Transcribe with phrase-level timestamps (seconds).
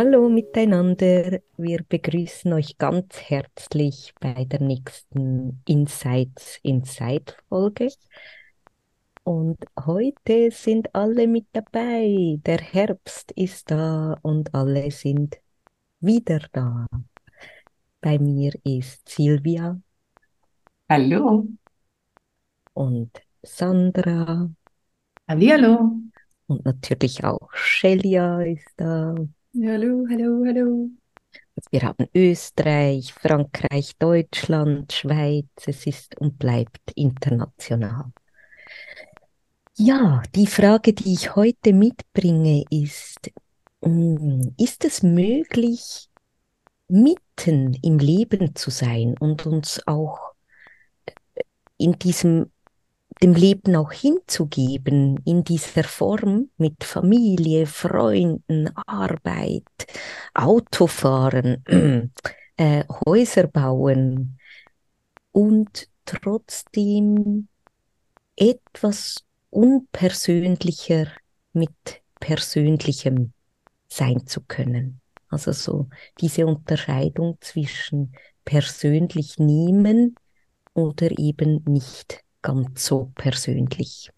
[0.00, 7.90] Hallo miteinander, wir begrüßen euch ganz herzlich bei der nächsten Insights Inside Folge.
[9.24, 12.38] Und heute sind alle mit dabei.
[12.46, 15.40] Der Herbst ist da und alle sind
[15.98, 16.86] wieder da.
[18.00, 19.80] Bei mir ist Silvia.
[20.88, 21.48] Hallo.
[22.72, 24.48] Und Sandra.
[25.26, 25.90] Hallihallo.
[26.46, 29.16] Und natürlich auch Shelia ist da.
[29.60, 30.90] Hallo, hallo, hallo.
[31.72, 35.46] Wir haben Österreich, Frankreich, Deutschland, Schweiz.
[35.66, 38.12] Es ist und bleibt international.
[39.76, 43.32] Ja, die Frage, die ich heute mitbringe, ist,
[43.80, 46.08] mm, ist es möglich,
[46.86, 50.34] mitten im Leben zu sein und uns auch
[51.78, 52.52] in diesem
[53.22, 59.64] dem Leben auch hinzugeben in dieser Form mit Familie, Freunden, Arbeit,
[60.34, 61.64] Autofahren,
[62.56, 64.38] äh, Häuser bauen
[65.32, 67.48] und trotzdem
[68.36, 71.08] etwas unpersönlicher
[71.52, 73.32] mit Persönlichem
[73.88, 75.00] sein zu können.
[75.28, 75.88] Also so
[76.20, 80.14] diese Unterscheidung zwischen persönlich nehmen
[80.72, 84.10] oder eben nicht ganz so persönlich.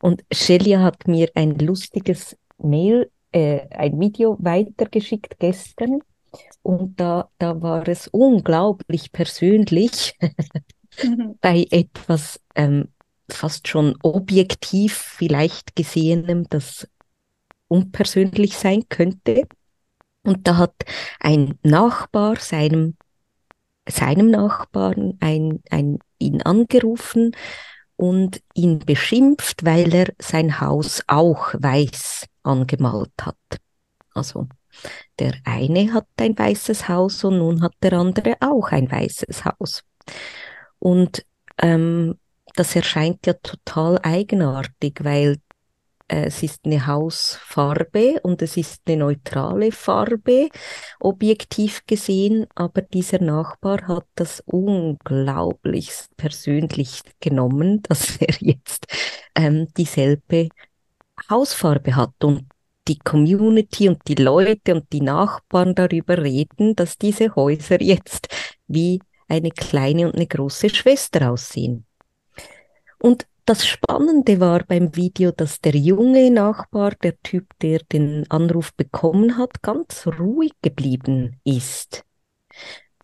[0.00, 6.00] Und Shelia hat mir ein lustiges Mail, äh, ein Video weitergeschickt gestern
[6.62, 10.16] und da, da war es unglaublich persönlich
[11.40, 12.88] bei etwas ähm,
[13.28, 16.88] fast schon objektiv vielleicht gesehenem, das
[17.68, 19.42] unpersönlich sein könnte.
[20.22, 20.74] Und da hat
[21.18, 22.96] ein Nachbar seinem,
[23.88, 27.32] seinem Nachbarn ein, ein ihn angerufen
[27.96, 33.36] und ihn beschimpft, weil er sein Haus auch weiß angemalt hat.
[34.14, 34.48] Also
[35.18, 39.84] der eine hat ein weißes Haus und nun hat der andere auch ein weißes Haus.
[40.78, 41.24] Und
[41.58, 42.18] ähm,
[42.54, 45.38] das erscheint ja total eigenartig, weil
[46.12, 50.50] es ist eine Hausfarbe und es ist eine neutrale Farbe,
[51.00, 58.86] objektiv gesehen, aber dieser Nachbar hat das unglaublich persönlich genommen, dass er jetzt
[59.34, 60.50] ähm, dieselbe
[61.30, 62.44] Hausfarbe hat und
[62.88, 68.28] die Community und die Leute und die Nachbarn darüber reden, dass diese Häuser jetzt
[68.66, 71.86] wie eine kleine und eine große Schwester aussehen.
[72.98, 78.74] Und das Spannende war beim Video, dass der junge Nachbar, der Typ, der den Anruf
[78.74, 82.04] bekommen hat, ganz ruhig geblieben ist.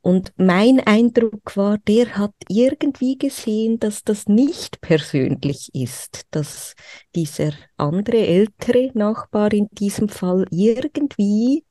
[0.01, 6.75] Und mein Eindruck war, der hat irgendwie gesehen, dass das nicht persönlich ist, dass
[7.15, 11.65] dieser andere ältere Nachbar in diesem Fall irgendwie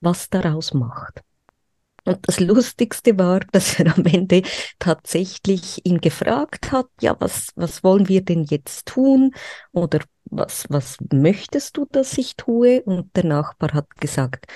[0.00, 1.22] was daraus macht.
[2.10, 4.42] Und das Lustigste war, dass er am Ende
[4.80, 9.32] tatsächlich ihn gefragt hat, ja, was, was wollen wir denn jetzt tun?
[9.70, 12.82] Oder was, was möchtest du, dass ich tue?
[12.82, 14.46] Und der Nachbar hat gesagt,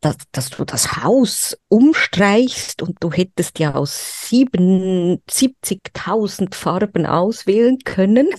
[0.00, 8.30] dass, dass du das Haus umstreichst und du hättest ja aus 70.000 Farben auswählen können.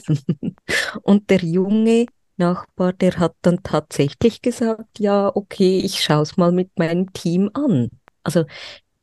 [1.04, 2.08] und der Junge
[2.40, 7.50] Nachbar, der hat dann tatsächlich gesagt, ja, okay, ich schaue es mal mit meinem Team
[7.54, 7.90] an.
[8.30, 8.46] Also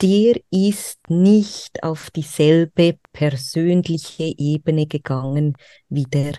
[0.03, 5.57] der ist nicht auf dieselbe persönliche Ebene gegangen
[5.89, 6.35] wie der,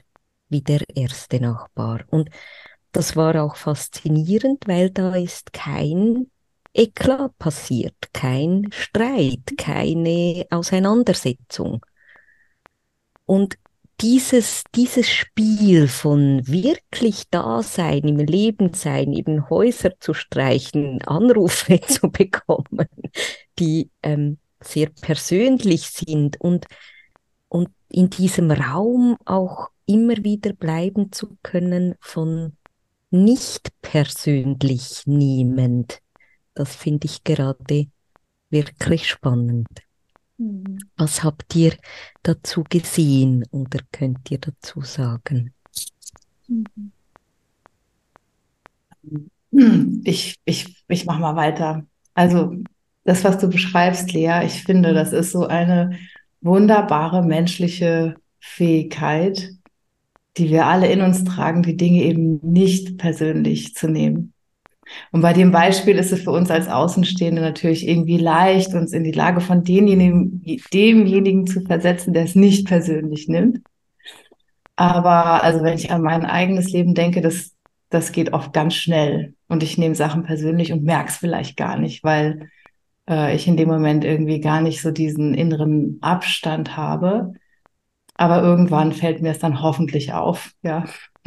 [0.47, 2.05] wie der erste Nachbar.
[2.09, 2.29] Und
[2.93, 6.31] das war auch faszinierend, weil da ist kein
[6.73, 11.85] Eklat passiert, kein Streit, keine Auseinandersetzung.
[13.25, 13.57] Und
[14.02, 21.82] dieses, dieses Spiel von wirklich da sein, im Leben sein, eben Häuser zu streichen, Anrufe
[21.88, 22.88] zu bekommen,
[23.59, 26.66] die ähm, sehr persönlich sind und,
[27.47, 32.55] und in diesem Raum auch immer wieder bleiben zu können von
[33.09, 36.00] nicht persönlich nehmend.
[36.53, 37.88] Das finde ich gerade
[38.50, 39.67] wirklich spannend.
[40.97, 41.74] Was habt ihr
[42.24, 45.53] dazu gesehen oder könnt ihr dazu sagen?
[46.47, 46.91] Mhm.
[49.52, 51.85] Hm, ich, ich, ich mache mal weiter.
[52.14, 52.53] Also
[53.03, 55.97] das, was du beschreibst, Lea, ich finde, das ist so eine
[56.41, 59.52] wunderbare menschliche Fähigkeit,
[60.38, 64.34] die wir alle in uns tragen, die Dinge eben nicht persönlich zu nehmen.
[65.11, 69.03] Und bei dem Beispiel ist es für uns als Außenstehende natürlich irgendwie leicht, uns in
[69.03, 70.43] die Lage von denjenigen,
[70.73, 73.59] demjenigen zu versetzen, der es nicht persönlich nimmt.
[74.75, 77.55] Aber also wenn ich an mein eigenes Leben denke, das,
[77.89, 79.34] das geht oft ganz schnell.
[79.47, 82.49] Und ich nehme Sachen persönlich und merke es vielleicht gar nicht, weil
[83.09, 87.33] äh, ich in dem Moment irgendwie gar nicht so diesen inneren Abstand habe.
[88.16, 90.85] Aber irgendwann fällt mir es dann hoffentlich auf, ja.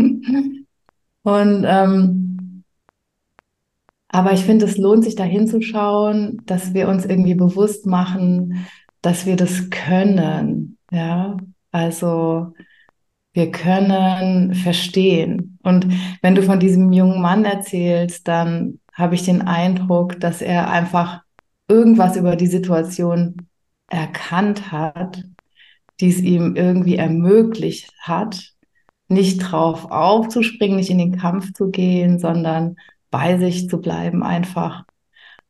[1.22, 2.29] Und ähm,
[4.12, 8.66] aber ich finde, es lohnt sich da hinzuschauen, dass wir uns irgendwie bewusst machen,
[9.02, 11.36] dass wir das können, ja.
[11.70, 12.52] Also
[13.32, 15.58] wir können verstehen.
[15.62, 15.86] Und
[16.22, 21.22] wenn du von diesem jungen Mann erzählst, dann habe ich den Eindruck, dass er einfach
[21.68, 23.36] irgendwas über die Situation
[23.88, 25.22] erkannt hat,
[26.00, 28.52] die es ihm irgendwie ermöglicht hat,
[29.06, 32.76] nicht drauf aufzuspringen, nicht in den Kampf zu gehen, sondern
[33.10, 34.84] bei sich zu bleiben einfach.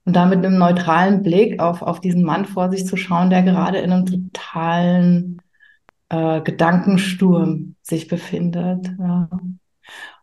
[0.05, 3.43] Und da mit einem neutralen Blick auf, auf diesen Mann vor sich zu schauen, der
[3.43, 5.43] gerade in einem totalen
[6.09, 8.91] äh, Gedankensturm sich befindet.
[8.99, 9.29] Ja.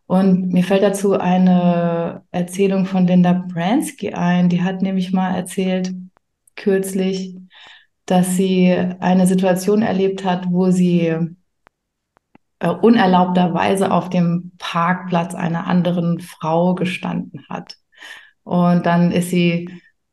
[0.06, 4.48] Und mir fällt dazu eine Erzählung von Linda Bransky ein.
[4.48, 5.94] Die hat nämlich mal erzählt,
[6.56, 7.36] kürzlich,
[8.06, 8.70] dass sie
[9.00, 11.14] eine Situation erlebt hat, wo sie
[12.60, 17.76] äh, unerlaubterweise auf dem Parkplatz einer anderen Frau gestanden hat.
[18.44, 19.68] Und dann ist sie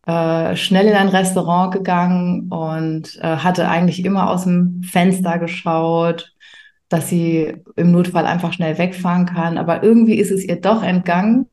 [0.06, 6.34] äh, schnell in ein Restaurant gegangen und äh, hatte eigentlich immer aus dem Fenster geschaut,
[6.90, 9.58] dass sie im Notfall einfach schnell wegfahren kann.
[9.58, 11.48] Aber irgendwie ist es ihr doch entgangen.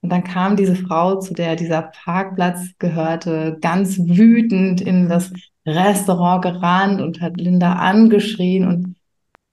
[0.00, 5.32] Und dann kam diese Frau, zu der dieser Parkplatz gehörte, ganz wütend in das
[5.64, 8.66] Restaurant gerannt und hat Linda angeschrien.
[8.66, 8.95] Und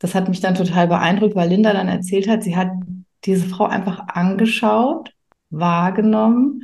[0.03, 2.71] das hat mich dann total beeindruckt, weil Linda dann erzählt hat, sie hat
[3.23, 5.13] diese Frau einfach angeschaut,
[5.49, 6.63] wahrgenommen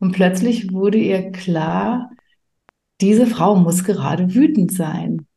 [0.00, 2.10] und plötzlich wurde ihr klar,
[3.00, 5.28] diese Frau muss gerade wütend sein.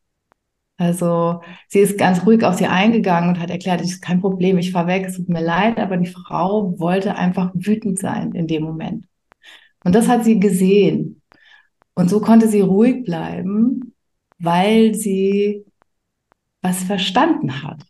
[0.78, 4.58] Also sie ist ganz ruhig auf sie eingegangen und hat erklärt, es ist kein Problem,
[4.58, 8.48] ich fahre weg, es tut mir leid, aber die Frau wollte einfach wütend sein in
[8.48, 9.06] dem Moment.
[9.84, 11.22] Und das hat sie gesehen.
[11.94, 13.94] Und so konnte sie ruhig bleiben,
[14.40, 15.66] weil sie
[16.64, 17.84] was verstanden hat.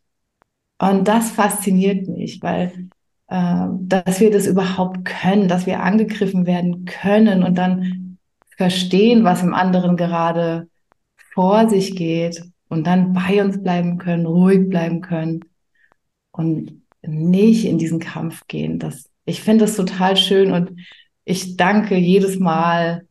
[0.79, 2.89] Und das fasziniert mich, weil
[3.27, 8.17] äh, dass wir das überhaupt können, dass wir angegriffen werden können und dann
[8.57, 10.67] verstehen, was im anderen gerade
[11.33, 15.45] vor sich geht und dann bei uns bleiben können, ruhig bleiben können
[16.31, 18.79] und nicht in diesen Kampf gehen.
[18.79, 20.71] Das, ich finde das total schön und
[21.25, 23.07] ich danke jedes Mal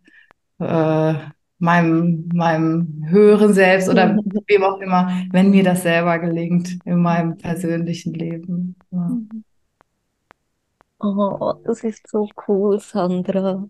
[0.59, 1.15] äh,
[1.63, 4.17] meinem, meinem höheren Selbst oder
[4.47, 8.75] wem auch immer, wenn mir das selber gelingt in meinem persönlichen Leben.
[8.91, 8.99] Ja.
[8.99, 9.45] Mhm.
[10.99, 13.69] Oh, das ist so cool, Sandra.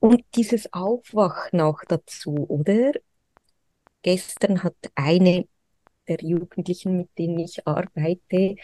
[0.00, 2.92] Und dieses Aufwachen auch dazu, oder?
[4.02, 5.46] Gestern hat eine
[6.08, 8.56] der Jugendlichen, mit denen ich arbeite,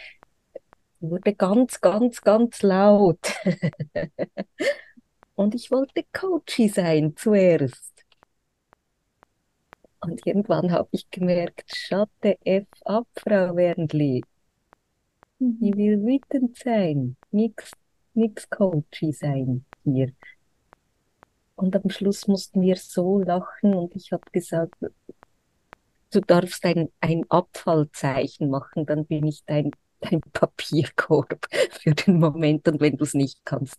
[1.00, 3.18] wurde ganz, ganz, ganz laut.
[5.34, 7.94] Und ich wollte Coachy sein zuerst.
[10.00, 14.22] Und irgendwann habe ich gemerkt, schatte F ab, Frau Wernli.
[15.38, 15.76] Die mhm.
[15.76, 17.72] will wütend sein, nix,
[18.12, 20.12] nix coachy sein hier.
[21.56, 24.74] Und am Schluss mussten wir so lachen und ich habe gesagt,
[26.10, 32.68] du darfst ein, ein Abfallzeichen machen, dann bin ich dein, dein Papierkorb für den Moment
[32.68, 33.78] und wenn du es nicht kannst,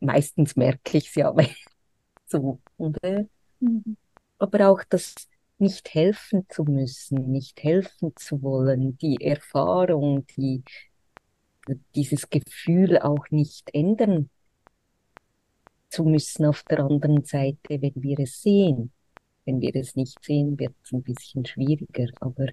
[0.00, 1.34] meistens merke ich es ja.
[2.26, 3.26] so, oder?
[3.60, 3.96] Mhm.
[4.38, 5.14] Aber auch das
[5.58, 10.62] nicht helfen zu müssen, nicht helfen zu wollen, die Erfahrung, die,
[11.94, 14.30] dieses Gefühl auch nicht ändern
[15.90, 18.92] zu müssen auf der anderen Seite, wenn wir es sehen.
[19.44, 22.48] Wenn wir es nicht sehen, wird es ein bisschen schwieriger, aber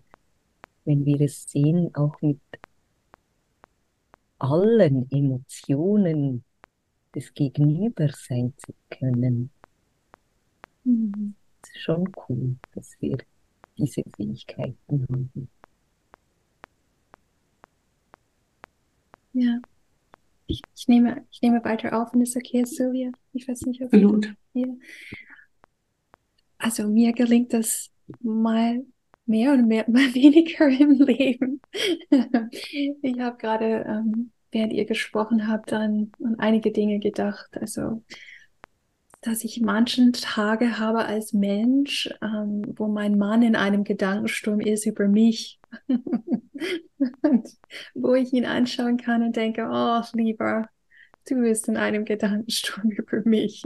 [0.86, 2.40] wenn wir es sehen, auch mit
[4.40, 6.44] allen Emotionen
[7.16, 9.50] des Gegenübers sein zu können,
[10.84, 11.36] mhm
[11.70, 13.18] ist schon cool, dass wir
[13.78, 15.50] diese Fähigkeiten haben.
[19.34, 19.60] Ja.
[20.48, 23.12] Ich, ich, nehme, ich nehme weiter auf, wenn es okay ist, Silvia.
[23.34, 24.34] Ich weiß nicht, ob Absolut.
[24.54, 24.68] Ja.
[26.58, 27.92] Also mir gelingt das
[28.22, 28.86] mal
[29.26, 31.62] mehr und mehr, mal weniger im Leben.
[33.02, 37.50] ich habe gerade ähm, während ihr gesprochen habt, an, an einige Dinge gedacht.
[37.60, 38.04] Also,
[39.22, 44.86] dass ich manchen Tage habe als Mensch, ähm, wo mein Mann in einem Gedankensturm ist
[44.86, 45.60] über mich.
[47.94, 50.70] wo ich ihn anschauen kann und denke, oh, lieber,
[51.28, 53.64] du bist in einem Gedankensturm über mich.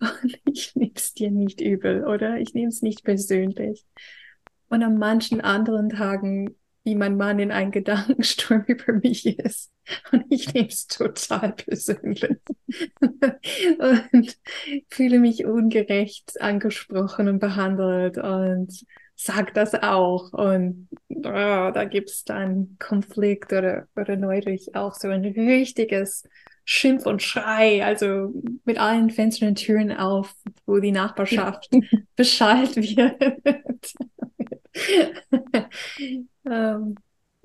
[0.00, 2.38] Und ich nehme es dir nicht übel, oder?
[2.38, 3.84] Ich nehme es nicht persönlich.
[4.68, 6.54] Und an manchen anderen Tagen,
[6.88, 9.70] wie mein Mann in einem Gedankensturm über mich ist.
[10.10, 12.24] Und ich nehme es total persönlich.
[13.78, 14.38] und
[14.88, 18.84] fühle mich ungerecht angesprochen und behandelt und
[19.16, 20.32] sag das auch.
[20.32, 26.26] Und oh, da gibt es dann Konflikt oder, oder neulich auch so ein richtiges
[26.64, 28.32] Schimpf und Schrei, also
[28.64, 31.68] mit allen Fenstern und Türen auf, wo die Nachbarschaft
[32.16, 33.92] Bescheid wird.
[36.50, 36.94] Ähm,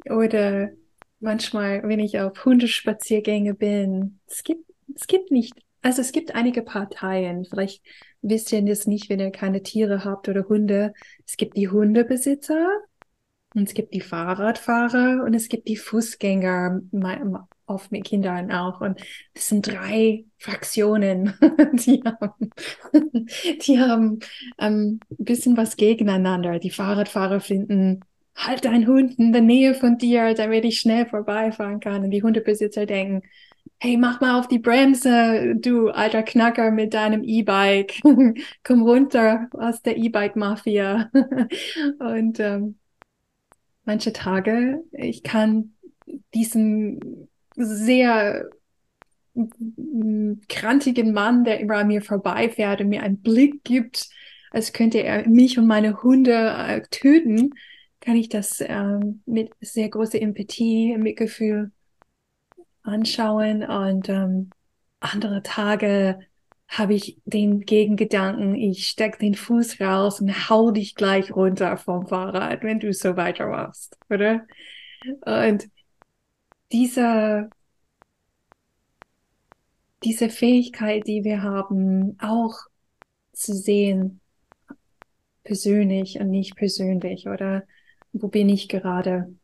[0.10, 0.72] oder
[1.20, 6.62] manchmal, wenn ich auf Hundespaziergänge bin, es gibt, es gibt nicht, also es gibt einige
[6.62, 7.84] Parteien, vielleicht
[8.22, 10.94] wisst ihr das nicht, wenn ihr keine Tiere habt oder Hunde.
[11.26, 12.70] Es gibt die Hundebesitzer
[13.54, 16.82] und es gibt die Fahrradfahrer und es gibt die Fußgänger,
[17.66, 18.82] oft mit Kindern auch.
[18.82, 19.00] Und
[19.34, 21.34] das sind drei Fraktionen,
[21.74, 22.50] die haben,
[23.62, 24.20] die haben
[24.60, 26.60] ähm, ein bisschen was gegeneinander.
[26.60, 28.02] Die Fahrradfahrer finden,
[28.36, 32.04] halt dein Hund in der Nähe von dir, damit ich schnell vorbeifahren kann.
[32.04, 33.22] Und die Hundebesitzer denken,
[33.80, 38.02] hey, mach mal auf die Bremse, du alter Knacker mit deinem E-Bike.
[38.64, 41.12] Komm runter aus der E-Bike-Mafia.
[42.00, 42.78] Und ähm,
[43.86, 45.74] manche Tage, ich kann
[46.34, 48.50] diesen sehr
[50.48, 54.10] krantigen Mann, der immer an mir vorbeifährt und mir einen Blick gibt,
[54.52, 57.54] als könnte er mich und meine Hunde äh, töten,
[58.04, 61.72] kann ich das äh, mit sehr großer Empathie, Mitgefühl
[62.82, 63.64] anschauen.
[63.64, 64.50] Und ähm,
[65.00, 66.20] andere Tage
[66.68, 72.08] habe ich den Gegengedanken, ich steck den Fuß raus und hau dich gleich runter vom
[72.08, 74.46] Fahrrad, wenn du so weitermachst, oder?
[75.26, 75.70] Und
[76.74, 77.50] diese,
[80.04, 82.56] diese Fähigkeit, die wir haben, auch
[83.32, 84.20] zu sehen,
[85.44, 87.64] persönlich und nicht persönlich, oder
[88.14, 89.36] wo bin ich gerade?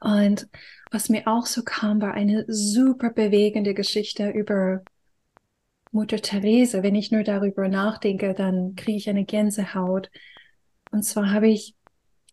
[0.00, 0.48] Und
[0.90, 4.82] was mir auch so kam, war eine super bewegende Geschichte über
[5.90, 6.82] Mutter Therese.
[6.82, 10.10] Wenn ich nur darüber nachdenke, dann kriege ich eine Gänsehaut.
[10.90, 11.74] Und zwar habe ich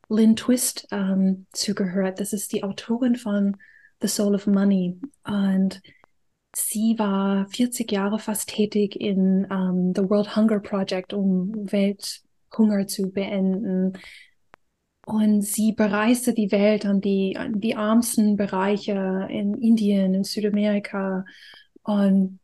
[0.10, 2.20] Lynn Twist ähm, zugehört.
[2.20, 3.58] Das ist die Autorin von
[4.02, 5.00] The Soul of Money.
[5.24, 5.82] Und
[6.56, 12.88] sie war 40 Jahre fast tätig in um, ähm, The World Hunger Project, um Welthunger
[12.88, 13.94] zu beenden.
[15.06, 21.26] Und sie bereiste die Welt an die, an die ärmsten Bereiche in Indien, in Südamerika.
[21.84, 22.40] Und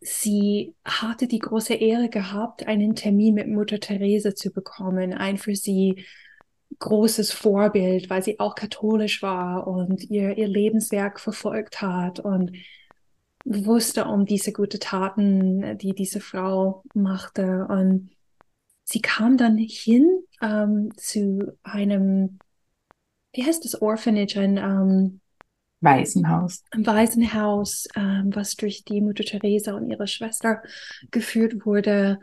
[0.00, 5.54] sie hatte die große Ehre gehabt, einen Termin mit Mutter Therese zu bekommen, ein für
[5.54, 6.04] sie
[6.78, 12.52] großes Vorbild, weil sie auch katholisch war und ihr, ihr Lebenswerk verfolgt hat und
[13.44, 17.66] wusste um diese gute Taten, die diese Frau machte.
[17.68, 18.10] Und
[18.84, 22.38] sie kam dann hin ähm, zu einem,
[23.32, 25.20] wie heißt das Orphanage, ein ähm,
[25.80, 26.62] Waisenhaus.
[26.70, 30.62] Ein Waisenhaus, ähm, was durch die Mutter Teresa und ihre Schwester
[31.10, 32.20] geführt wurde.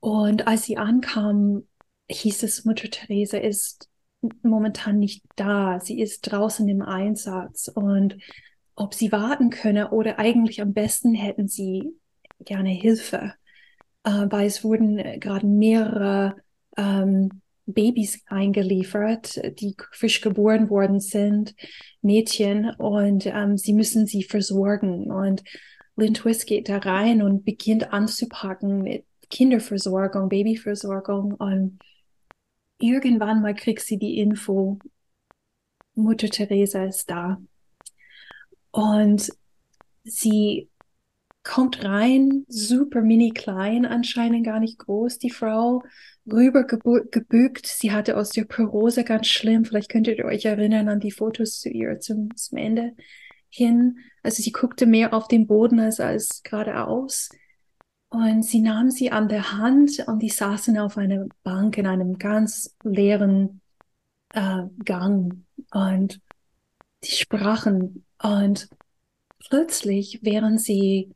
[0.00, 1.68] Und als sie ankam,
[2.10, 3.88] hieß es, Mutter Teresa ist
[4.42, 5.80] momentan nicht da.
[5.80, 8.16] Sie ist draußen im Einsatz und
[8.74, 11.92] ob sie warten könne oder eigentlich am besten hätten sie
[12.40, 13.34] gerne Hilfe,
[14.04, 16.36] weil es wurden gerade mehrere
[16.76, 21.54] ähm, Babys eingeliefert, die frisch geboren worden sind,
[22.00, 25.10] Mädchen, und ähm, sie müssen sie versorgen.
[25.10, 25.42] Und
[25.96, 31.78] Lynn Twist geht da rein und beginnt anzupacken mit Kinderversorgung, Babyversorgung und
[32.78, 34.78] irgendwann mal kriegt sie die Info,
[35.94, 37.40] Mutter Teresa ist da.
[38.70, 39.30] Und
[40.04, 40.68] sie
[41.44, 45.82] kommt rein, super mini klein, anscheinend gar nicht groß, die Frau,
[46.30, 47.66] rüber gebückt.
[47.66, 49.64] Sie hatte Osteoporose ganz schlimm.
[49.64, 52.92] Vielleicht könntet ihr euch erinnern an die Fotos zu ihr zum, zum Ende
[53.48, 53.98] hin.
[54.22, 57.30] Also sie guckte mehr auf den Boden als, als geradeaus.
[58.08, 62.18] Und sie nahm sie an der Hand und die saßen auf einer Bank in einem
[62.18, 63.62] ganz leeren
[64.34, 66.20] äh, Gang und
[67.04, 68.04] die sprachen.
[68.22, 68.68] Und
[69.48, 71.14] plötzlich, während sie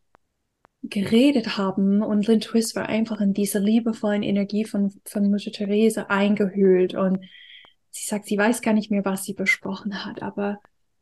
[0.83, 6.11] geredet haben und Lynn Twist war einfach in dieser liebevollen Energie von, von Mutter Therese
[6.11, 7.19] eingehüllt und
[7.91, 10.61] sie sagt, sie weiß gar nicht mehr, was sie besprochen hat, aber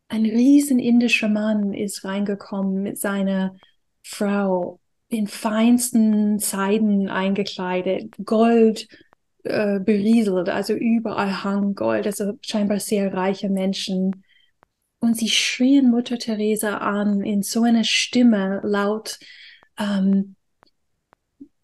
[0.09, 3.57] ein riesen indischer Mann ist reingekommen mit seiner
[4.03, 8.89] Frau in feinsten Seiden eingekleidet, Gold
[9.45, 14.25] äh, berieselt, also überall hang Gold, also scheinbar sehr reiche Menschen.
[15.01, 19.19] Und sie schrien Mutter Teresa an in so einer Stimme laut,
[19.79, 20.37] ähm,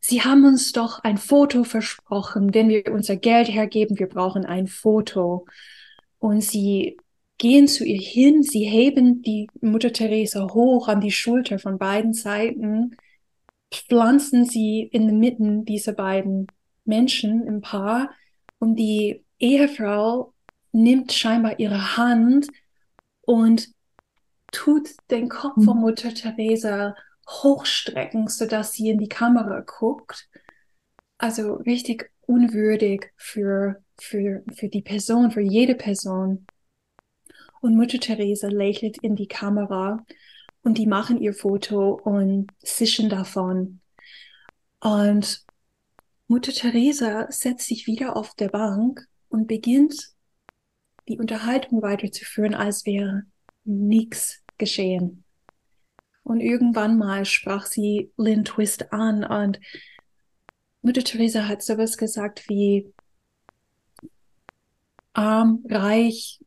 [0.03, 4.67] Sie haben uns doch ein Foto versprochen, wenn wir unser Geld hergeben, wir brauchen ein
[4.67, 5.47] Foto.
[6.19, 6.97] Und sie
[7.39, 12.13] gehen zu ihr hin, sie heben die Mutter Teresa hoch an die Schulter von beiden
[12.13, 12.97] Seiten,
[13.71, 16.47] pflanzen sie in der Mitte dieser beiden
[16.85, 18.11] Menschen im Paar
[18.59, 20.35] und die Ehefrau
[20.73, 22.49] nimmt scheinbar ihre Hand
[23.23, 23.69] und
[24.51, 25.83] tut den Kopf von mhm.
[25.83, 26.95] Mutter Teresa
[27.31, 30.29] hochstrecken, sodass sie in die Kamera guckt.
[31.19, 36.47] Also richtig unwürdig für, für, für die Person, für jede Person.
[37.61, 40.05] Und Mutter Teresa lächelt in die Kamera
[40.63, 43.81] und die machen ihr Foto und zischen davon.
[44.81, 45.45] Und
[46.27, 50.11] Mutter Teresa setzt sich wieder auf der Bank und beginnt
[51.09, 53.25] die Unterhaltung weiterzuführen, als wäre
[53.65, 55.25] nichts geschehen.
[56.23, 59.59] Und irgendwann mal sprach sie Lynn Twist an und
[60.83, 62.93] Mutter Teresa hat sowas gesagt wie
[65.13, 66.41] arm, reich,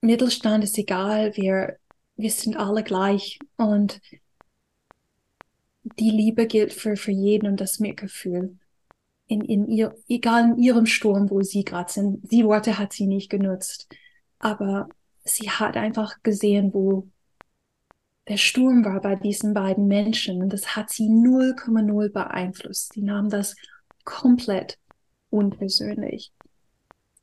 [0.00, 1.78] Mittelstand ist egal, wir,
[2.16, 4.00] wir sind alle gleich und
[5.98, 8.58] die Liebe gilt für, für jeden und das Mitgefühl.
[9.26, 12.20] In, in ihr, egal in ihrem Sturm, wo sie gerade sind.
[12.30, 13.88] Die Worte hat sie nicht genutzt.
[14.38, 14.88] Aber
[15.24, 17.08] sie hat einfach gesehen, wo
[18.28, 22.92] der Sturm war bei diesen beiden Menschen und das hat sie 0,0 beeinflusst.
[22.92, 23.56] Sie nahm das
[24.04, 24.78] komplett
[25.30, 26.32] unpersönlich.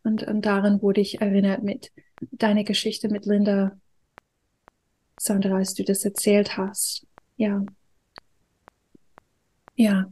[0.04, 1.92] Und, und daran wurde ich erinnert mit
[2.32, 3.78] deiner Geschichte mit Linda,
[5.20, 7.06] Sandra, als du das erzählt hast.
[7.38, 7.64] Ja.
[9.76, 10.12] Ja.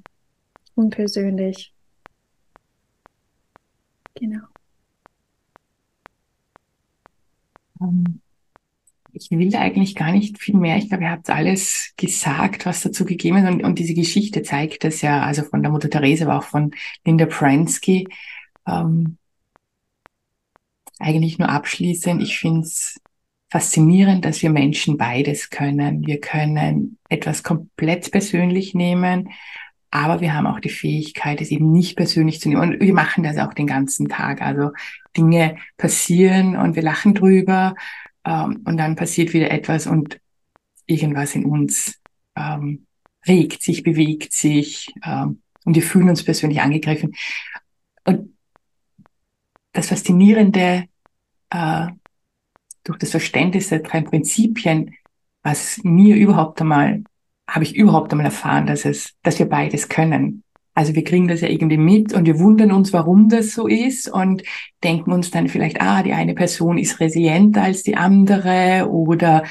[0.75, 1.73] Unpersönlich.
[4.15, 4.47] Genau.
[7.79, 8.21] Um,
[9.17, 10.77] ich will eigentlich gar nicht viel mehr.
[10.77, 13.49] Ich glaube, ihr habt alles gesagt, was dazu gegeben ist.
[13.49, 16.71] Und, und diese Geschichte zeigt das ja, also von der Mutter Therese, aber auch von
[17.05, 18.07] Linda Pransky.
[18.67, 19.17] Ähm,
[20.99, 22.21] eigentlich nur abschließend.
[22.21, 22.99] Ich finde es
[23.49, 26.05] faszinierend, dass wir Menschen beides können.
[26.05, 29.29] Wir können etwas komplett persönlich nehmen,
[29.89, 32.61] aber wir haben auch die Fähigkeit, es eben nicht persönlich zu nehmen.
[32.61, 34.41] Und wir machen das auch den ganzen Tag.
[34.41, 34.71] Also
[35.15, 37.73] Dinge passieren und wir lachen drüber
[38.27, 40.19] ähm, und dann passiert wieder etwas und
[40.85, 41.99] irgendwas in uns
[42.35, 42.85] ähm,
[43.25, 47.15] regt sich, bewegt sich ähm, und wir fühlen uns persönlich angegriffen.
[48.03, 48.37] Und
[49.71, 50.85] das Faszinierende
[51.49, 51.87] äh,
[52.83, 54.95] durch das Verständnis der drei Prinzipien,
[55.43, 57.03] was mir überhaupt einmal,
[57.49, 60.43] habe ich überhaupt einmal erfahren, dass es, dass wir beides können.
[60.77, 64.07] Also wir kriegen das ja irgendwie mit und wir wundern uns, warum das so ist
[64.07, 64.43] und
[64.83, 69.43] denken uns dann vielleicht, ah, die eine Person ist resilienter als die andere oder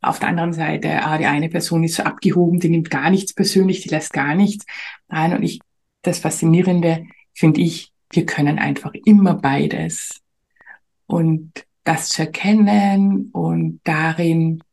[0.00, 3.32] auf der anderen Seite, ah, die eine Person ist so abgehoben, die nimmt gar nichts
[3.32, 4.66] persönlich, die lässt gar nichts
[5.06, 5.32] ein.
[5.36, 5.60] Und ich,
[6.02, 10.20] das Faszinierende finde ich, wir können einfach immer beides.
[11.06, 14.64] Und das zu erkennen und darin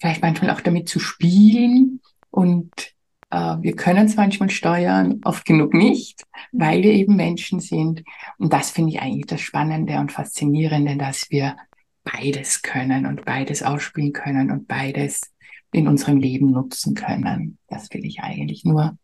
[0.00, 2.00] vielleicht manchmal auch damit zu spielen
[2.32, 2.93] und
[3.30, 8.04] wir können es manchmal steuern, oft genug nicht, weil wir eben Menschen sind.
[8.38, 11.56] Und das finde ich eigentlich das Spannende und Faszinierende, dass wir
[12.04, 15.32] beides können und beides ausspielen können und beides
[15.72, 17.58] in unserem Leben nutzen können.
[17.66, 18.96] Das will ich eigentlich nur.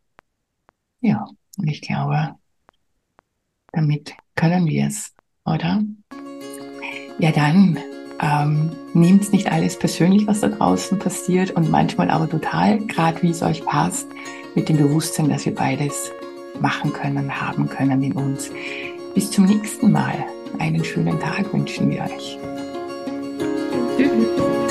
[1.00, 2.36] Ja, und ich glaube,
[3.72, 5.82] damit können wir es, oder?
[7.18, 7.78] Ja, dann
[8.22, 13.30] ähm, nehmt nicht alles persönlich, was da draußen passiert und manchmal aber total, gerade wie
[13.30, 14.08] es euch passt,
[14.54, 16.10] mit dem Bewusstsein, dass wir beides
[16.60, 18.50] machen können, haben können in uns.
[19.14, 20.14] Bis zum nächsten Mal.
[20.58, 22.38] Einen schönen Tag wünschen wir euch.
[23.96, 24.69] Tschüss.